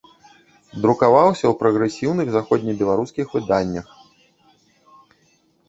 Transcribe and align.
Друкаваўся 0.85 1.39
ў 1.47 1.53
прагрэсіўных 1.59 2.27
заходнебеларускіх 2.37 3.39
выданнях. 3.39 3.95